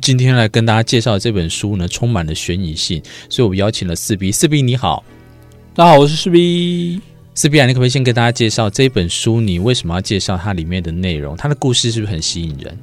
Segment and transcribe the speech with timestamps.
[0.00, 4.32] 今天来跟大家介绍的这本书呢，充满了悬疑性，所以我邀请了四 B。
[4.32, 5.04] 四 B 你好，
[5.74, 7.00] 大家好，我是四 B。
[7.34, 9.40] 四 B 啊，你可不可以先跟大家介绍这本书？
[9.40, 11.36] 你为什么要介绍它里面的内容？
[11.36, 12.76] 它的故事是不是很吸引人？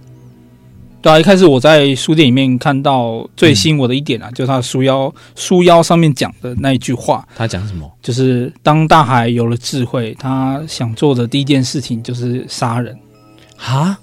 [1.01, 7.27] 对啊，一开始我在书店里面看到最吸引我的一点啊，嗯、就是它的书腰书腰上面讲的那一句话。
[7.35, 7.91] 他讲什么？
[8.01, 12.97] 就是当大海有了智慧，他想做的第一件事情就是杀人。
[13.55, 13.97] 哈，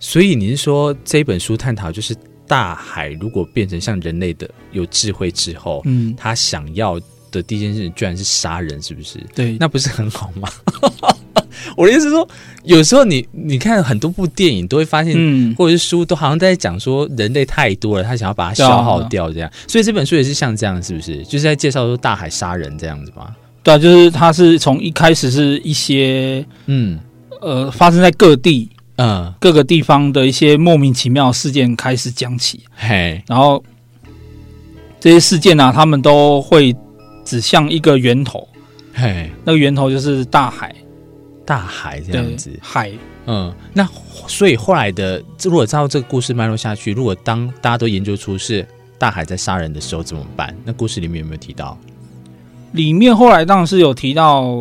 [0.00, 2.14] 所以你是说这本书探讨就是？
[2.46, 7.00] 大海如果变成像人类的有智慧之后，嗯，他想要
[7.30, 9.18] 的第一件事情居然是杀人，是不是？
[9.34, 10.48] 对，那不是很好吗？
[11.76, 12.26] 我的意思是说，
[12.64, 19.50] 有时候你你看很多部电影都会发现，嗯，或者是书都好像在讲说人类太多了，他想要把它消耗掉，这样。
[19.66, 21.24] 所以这本书也是像这样，是不是？
[21.24, 23.34] 就是在介绍说大海杀人这样子吗？
[23.62, 27.00] 对啊，就是它是从一开始是一些嗯
[27.40, 28.70] 呃发生在各地。
[28.96, 33.62] 嗯，各个地方的一些莫名其妙的事件开始讲起，嘿，然后
[34.98, 36.74] 这些事件呢、啊，他们都会
[37.24, 38.48] 指向一个源头，
[38.94, 40.74] 嘿，那个源头就是大海，
[41.44, 42.90] 大海这样子，海，
[43.26, 43.86] 嗯，那
[44.26, 48.66] 所以后来的，如果照这个故事脉络下去，如果当大家都研究出是
[48.98, 50.56] 大海在杀人的时候怎么办？
[50.64, 51.78] 那故事里面有没有提到？
[52.72, 54.56] 里面后来当然是有提到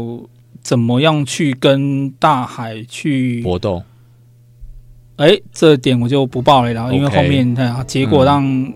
[0.62, 3.82] 怎么样去跟大海去搏斗。
[5.18, 8.74] 哎，这点我就不爆了，然后因为后面啊，okay, 结果当、嗯、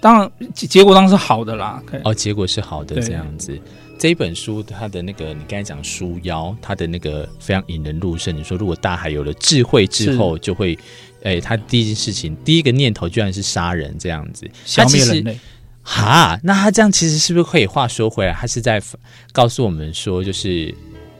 [0.00, 1.82] 当然结果当然是好的啦。
[2.04, 3.58] 哦，结果是好的这样子。
[3.98, 8.34] 这一本书它的那个你刚才讲书腰，它的那个非常引人入胜。
[8.34, 10.76] 你说如果大海有了智慧之后，就会
[11.24, 15.38] 哎，他第一件事情第一个念头居然是杀人这样子，消灭人类。
[15.82, 18.82] 哈，那他这样其实是不是可以话说回来，他是在
[19.30, 20.74] 告诉我们说，就是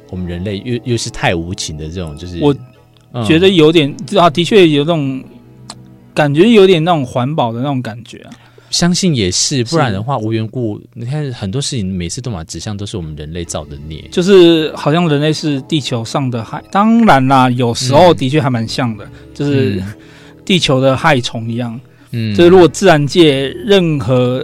[0.08, 2.56] 我们人类又又是太无情的这种，就是我。
[3.26, 5.22] 觉得有点啊，的确有那种
[6.14, 8.30] 感觉，有点那种环保的那种感觉啊。
[8.70, 16.62] 相信也是，不然的话无缘故，你看很多事情每次都把指向都是我们人类造的孽，就是好像人类是地球上的害。
[16.70, 19.82] 当然啦，有时候的确还蛮像的，嗯、就是
[20.42, 21.78] 地球的害虫一样。
[22.12, 24.42] 嗯，就是如果自然界任何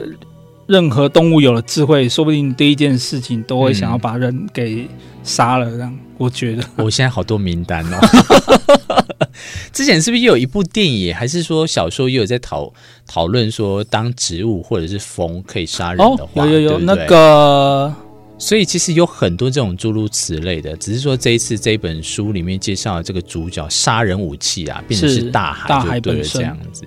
[0.68, 4.86] 任何动物有了智慧，说不定第一件事情都会想要把人给
[5.24, 5.98] 杀了这样。
[6.18, 7.98] 我觉得我现在好多名单哦。
[9.72, 12.72] 之前是不是也有一部电影，还是说小说也有在讨
[13.06, 17.94] 讨论说，当植物或者是风可以杀人的话，哦、有有有对对那个，
[18.36, 26.84] 所以其实有很多这种诸如此类的，只是说这一次这一本书里面介绍的这个主角杀人武器啊，变成是大海，大海对了这样子。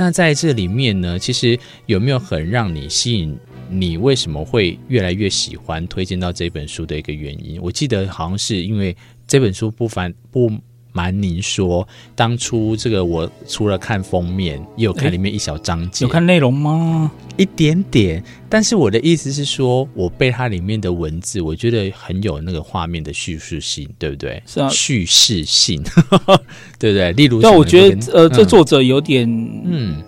[0.00, 3.36] 那在这里面呢，其实有没有很让你吸引？
[3.68, 7.60] 你为什么会越来越喜欢推荐到这本书的一个原因？
[7.60, 8.96] 我记得好像是因为
[9.26, 10.50] 这本书不凡不
[10.92, 17.10] 瞒您说，当初这个我除了看封面，也有看里面一小章节，有看内容吗？
[17.36, 18.22] 一点点。
[18.48, 24.42] 但是我的意思是说，我被它里面的文字，我觉得很有那个画面的叙事性，对不对？
[24.46, 25.82] 是啊，叙事性，
[26.78, 27.12] 对不对？
[27.12, 29.28] 例如，但我觉得呃，这作者有点
[29.64, 30.02] 嗯。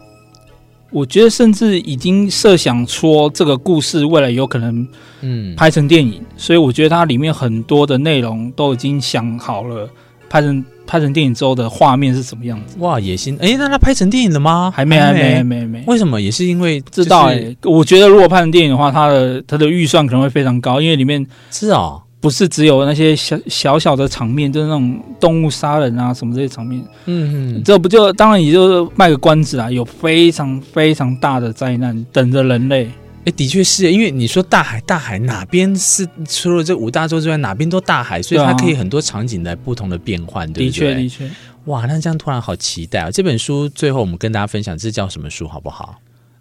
[0.90, 4.86] 我觉得甚至已经设想出这个故事未来有可能，
[5.22, 9.88] 嗯，拍成电影，嗯，所以我觉得它里面很多的内容都已经想好了，
[10.32, 12.76] 拍成拍成电影之后的画面是什么样子。
[12.78, 13.36] 哇，野心！
[13.38, 14.72] 哎，那他拍成电影了吗？
[14.74, 15.84] 还没，还没，还没，还没。
[15.86, 16.18] 为什么？
[16.18, 21.98] 也是因为，就是，知道哎，我觉得如果拍成电影的话，它的它的预算可能会非常高，因为里面是啊。
[22.22, 26.80] 不是只有那些小小小的场面，就是那种动物杀人啊什么这些场面。
[27.06, 32.88] 嗯嗯，这不就当然也就是卖个关子啊，有非常非常大的灾难等着人类。
[33.24, 40.94] 哎，的确是，因为你说大海，大海哪边是除了这五大洲之外，哪边都大海，所以它可以很多场景来不同的变换，对不对？
[40.94, 41.30] 的确，的确。
[41.66, 43.10] 哇，那这样突然好期待啊！
[43.10, 45.96] 这本书最后我们跟大家分享，这叫什么书好不好？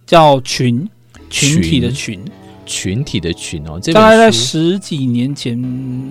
[0.07, 0.89] 叫群，
[1.30, 2.19] 群体的群。
[2.63, 5.60] 群体的群哦，这大概在十几年前，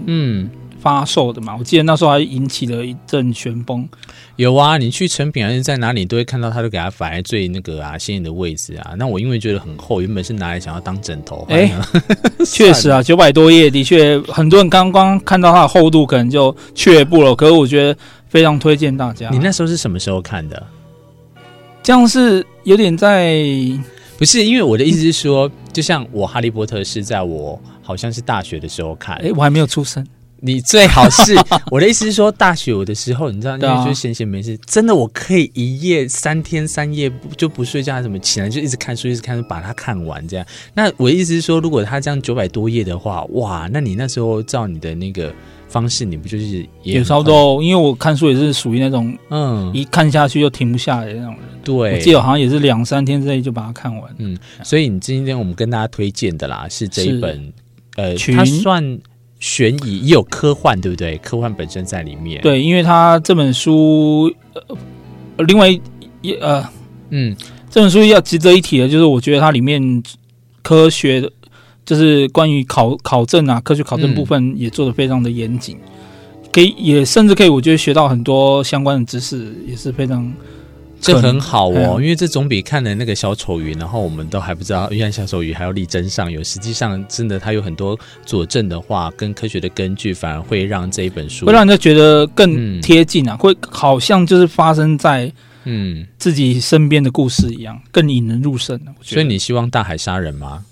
[0.07, 0.51] 嗯，
[0.81, 1.55] 发售的嘛。
[1.57, 3.89] 我记得那时候还引起了一阵旋风。
[4.37, 8.95] 有啊，你去成品还是在哪里，都会看到他，都给他摆在最那个啊显眼的位置啊。
[8.97, 11.47] 那我因为觉得很厚，原本是拿来想要当枕头。
[11.51, 11.75] 哎、欸，
[12.47, 17.37] 确实啊，九百多页的确，很多人刚刚看到它的厚度，可能就却步了。
[17.37, 17.99] 可是我觉得
[18.29, 19.29] 非常推荐大家。
[19.31, 20.67] 你那时候是什么时候看的？
[21.83, 23.45] 这样是有点在。
[24.17, 30.07] 不是，因为我的意思是说，就像我《哈利波特》是在我好像是大学的时候看，哎，我还没有出生。
[30.43, 31.35] 你最好是
[31.71, 40.47] 我的意思是说，大学有的时候，你知道，因为就闲闲没事，真的我可以一夜三天三夜就不睡觉，什么起来就一直看书，一直看书，把它看完这样。
[40.75, 45.33] 那我的意思是说，如果他这样九百多页的话，哇，那你那时候照你的那个
[45.69, 47.63] 方式，你不就是也差不多？
[47.63, 51.43] 因为我看书也是属于那种，嗯，一看下去就停不下来的那种人。
[51.63, 54.15] 对，我记得好像也是两三天之内就把它看完。
[54.19, 57.53] 嗯，所以你今天我们跟大家推荐的啦，是这一本，
[57.97, 58.99] 呃，它算。
[59.41, 61.17] 悬疑也有科幻，对不对？
[61.19, 62.41] 科幻本身在里面。
[62.43, 65.81] 对，因为他这本书，呃，另外一
[66.41, 66.65] 呃，
[67.09, 67.35] 嗯，
[67.69, 70.03] 这本书要值得一提的，就是我觉得它里面
[70.63, 71.33] 科学的，
[71.85, 80.33] 就是关于考考证啊，科学考证部分也做得非常的严谨，嗯、可以也甚至可以，我觉得学到很多相关的知识，也是非常。
[81.01, 86.45] 这很好哦，因为这总比看了那个小丑鱼，然后我们都还不知道，原来小丑鱼还要力争上游。
[86.45, 95.33] 实际上，真的它有很多佐证的话，跟科学的根据，反而会让这一本书会让人家觉得更贴近啊，嗯、会好像就是发生在
[95.65, 98.79] 嗯自己身边的故事一样，更引人入胜。
[99.01, 100.63] 所以你希望大海杀人吗？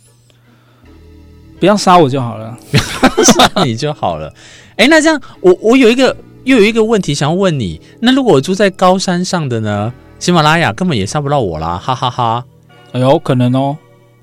[1.58, 2.76] 不要杀我就好了，不
[3.18, 4.32] 要杀你就好了。
[4.76, 6.14] 哎，那这样我我有一个
[6.44, 9.90] 又有一个问题想要问你，那如果我住在高山上的呢？
[10.18, 12.44] 喜马拉雅根本也杀不到我啦，哈哈哈，哈！
[12.92, 13.76] 哎呦，可能哦，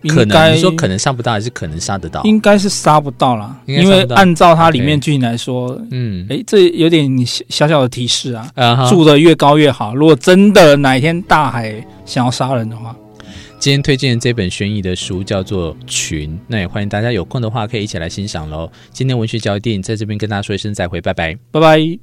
[0.07, 2.21] 可能你说可能杀不到，还是可能杀得到？
[2.23, 9.95] 应该是杀不到啦，因为按照它里面剧情来说，嗯，哎，这有点小小的提示啊，啊住的越高越好。
[9.95, 12.95] 如果真的哪一天大海想要杀人的话，
[13.57, 18.69] 今天推荐的这本悬疑的书叫做《群》，那也欢迎大家有空的话可以一起来欣赏喽。
[18.91, 21.97] 今天文学交易电影在这边跟大家说一声再会，拜拜，拜拜。